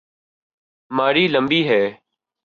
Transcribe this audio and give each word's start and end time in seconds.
ماری 0.91 1.25
لمبی 1.27 1.61
ہے۔ 1.69 1.83